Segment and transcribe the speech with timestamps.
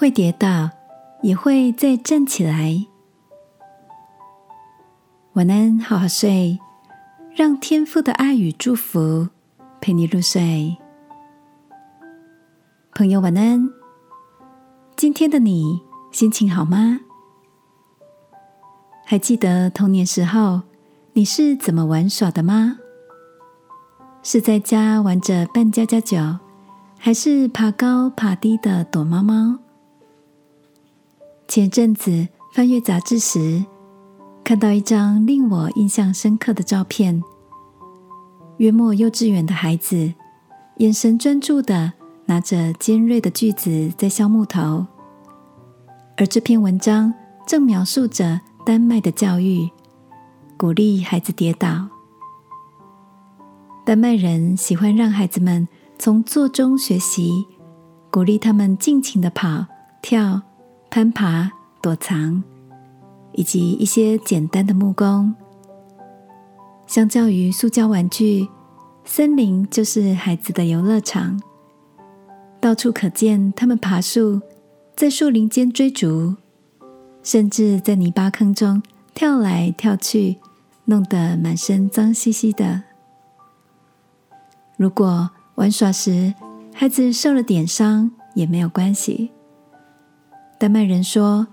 [0.00, 0.70] 会跌倒，
[1.20, 2.86] 也会再站起来。
[5.34, 6.58] 晚安，好好睡，
[7.36, 9.28] 让天父的爱与祝福
[9.78, 10.74] 陪你入睡。
[12.94, 13.68] 朋友，晚安。
[14.96, 17.00] 今天的你心情好吗？
[19.04, 20.62] 还记得童年时候
[21.12, 22.78] 你是怎么玩耍的吗？
[24.22, 26.16] 是在家玩着扮家家酒，
[26.96, 29.58] 还是爬高爬低的躲猫猫？
[31.50, 33.64] 前阵子翻阅杂志时，
[34.44, 37.20] 看到一张令我印象深刻的照片。
[38.58, 40.14] 约莫幼稚园的孩子，
[40.76, 41.92] 眼神专注的
[42.26, 44.86] 拿着尖锐的锯子在削木头。
[46.18, 47.12] 而这篇文章
[47.44, 49.68] 正描述着丹麦的教育，
[50.56, 51.88] 鼓励孩子跌倒。
[53.84, 55.66] 丹麦人喜欢让孩子们
[55.98, 57.44] 从坐中学习，
[58.08, 59.66] 鼓励他们尽情的跑、
[60.00, 60.40] 跳。
[60.90, 61.48] 攀爬、
[61.80, 62.42] 躲藏，
[63.32, 65.32] 以及一些简单的木工。
[66.88, 68.48] 相较于塑胶玩具，
[69.04, 71.40] 森林就是孩子的游乐场。
[72.60, 74.40] 到处可见他们爬树，
[74.96, 76.34] 在树林间追逐，
[77.22, 78.82] 甚至在泥巴坑中
[79.14, 80.38] 跳来跳去，
[80.86, 82.82] 弄得满身脏兮兮的。
[84.76, 86.34] 如果玩耍时
[86.74, 89.30] 孩子受了点伤，也没有关系。
[90.60, 91.46] 丹麦人说：“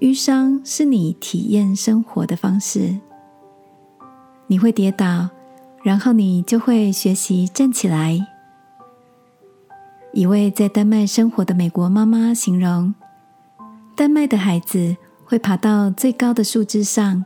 [0.00, 2.94] 淤伤是你体验生活的方式。
[4.48, 5.30] 你会跌倒，
[5.82, 8.26] 然后你就会学习站起来。”
[10.12, 12.94] 一位在丹麦生活的美国妈妈形容
[13.96, 14.94] ：“丹麦的孩子
[15.24, 17.24] 会爬到最高的树枝上，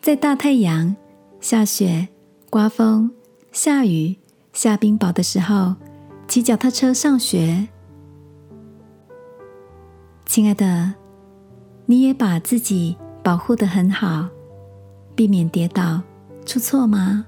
[0.00, 0.94] 在大太阳、
[1.40, 2.06] 下雪、
[2.48, 3.10] 刮风、
[3.50, 4.16] 下雨、
[4.52, 5.74] 下冰雹的时候，
[6.28, 7.66] 骑脚踏车上学。”
[10.30, 10.94] 亲爱的，
[11.86, 14.28] 你也把自己保护的很好，
[15.16, 16.00] 避免跌倒
[16.46, 17.26] 出错吗？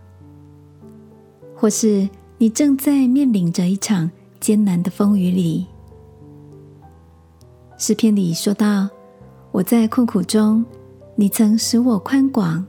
[1.52, 2.08] 或是
[2.38, 4.08] 你正在面临着一场
[4.38, 5.66] 艰难的风雨里？
[7.76, 8.88] 诗篇里说到
[9.50, 10.64] ：“我在困苦中，
[11.16, 12.64] 你曾使我宽广。”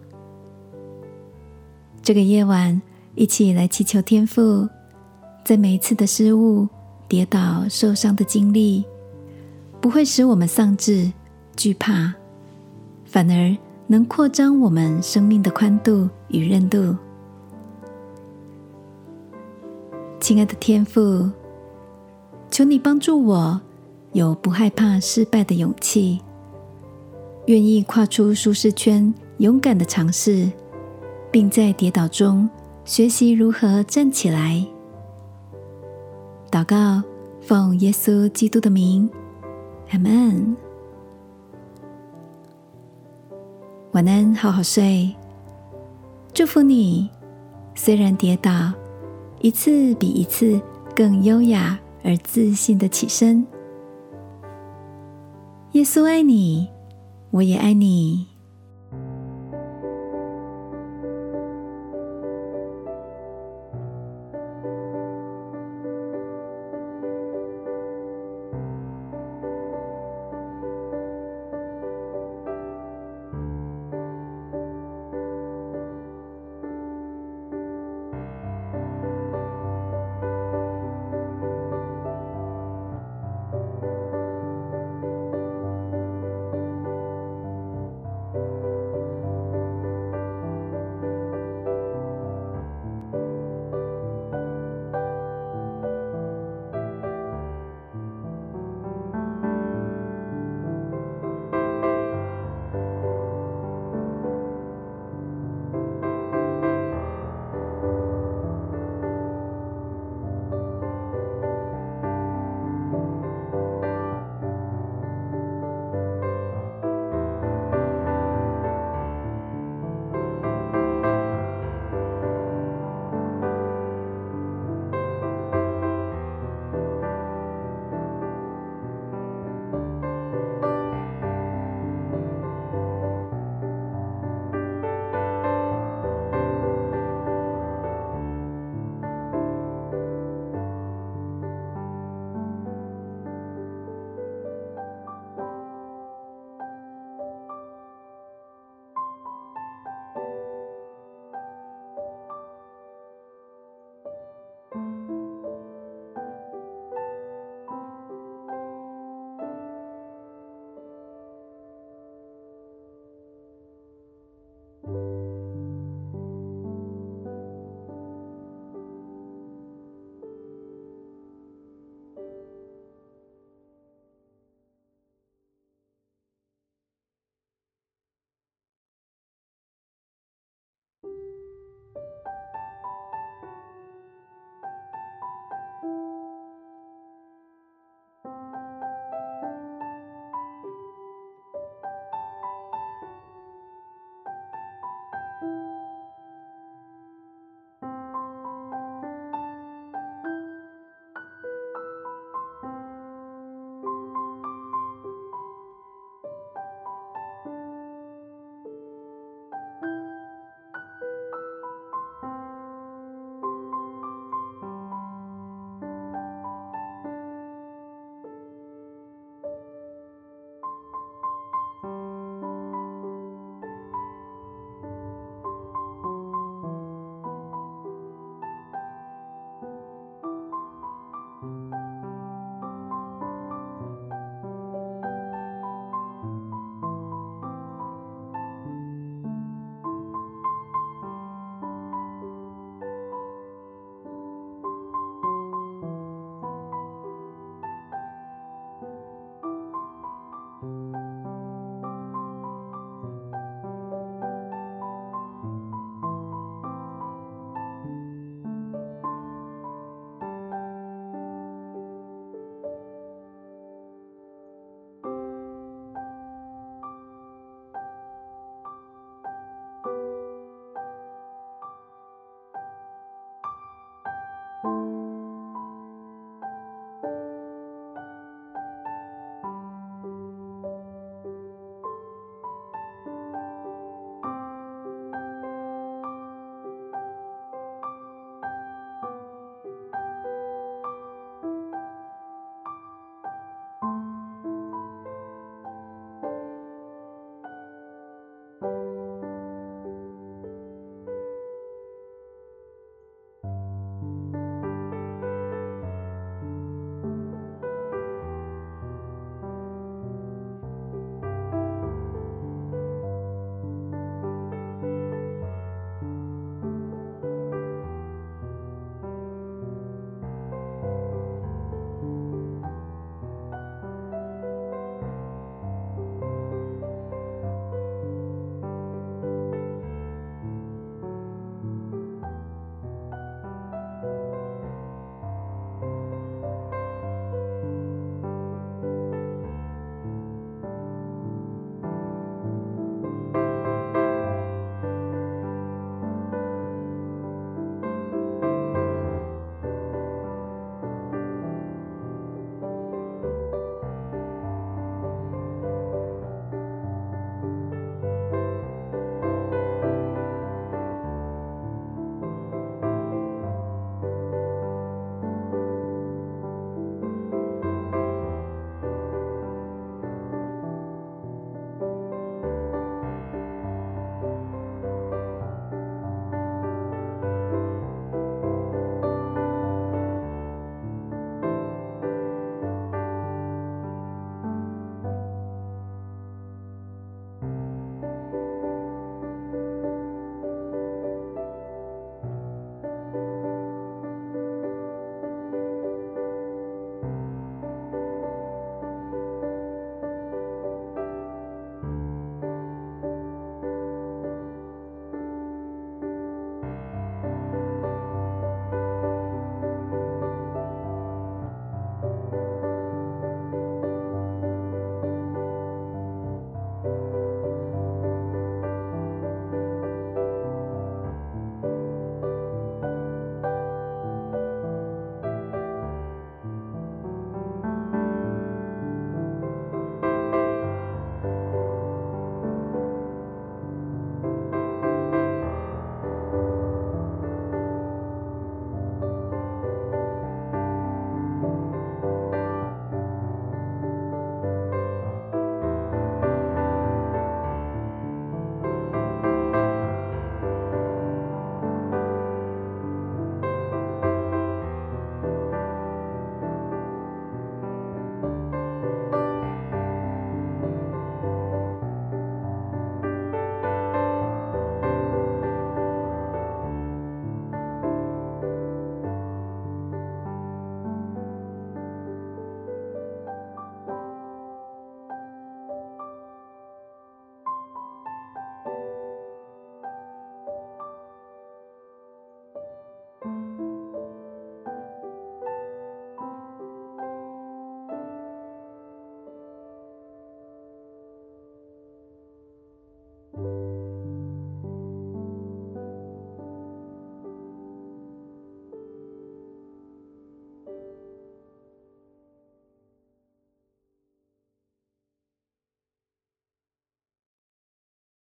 [2.01, 2.81] 这个夜晚，
[3.13, 4.67] 一起来祈求天父，
[5.45, 6.67] 在每一次的失误、
[7.07, 8.83] 跌倒、受伤的经历。
[9.83, 11.11] 不会使我们丧志、
[11.57, 12.13] 惧怕，
[13.03, 16.95] 反而能扩张我们生命的宽度与韧度。
[20.22, 21.29] 亲爱的天父，
[22.49, 23.59] 求你帮助我
[24.13, 26.22] 有不害怕失败的勇气，
[27.47, 30.49] 愿意跨出舒适圈，勇敢的尝试，
[31.29, 32.49] 并在跌倒中
[32.85, 34.66] 学习如何站起来。
[36.49, 37.03] 祷告，
[37.41, 39.09] 奉耶稣基督的名。
[39.93, 40.57] 阿门。
[43.91, 45.13] 晚安，好好睡。
[46.33, 47.07] 祝福你，
[47.75, 48.73] 虽然跌倒，
[49.41, 50.59] 一次比一次
[50.95, 53.45] 更优雅而自信的起身。
[55.73, 56.67] 耶稣爱你，
[57.29, 58.32] 我也爱你。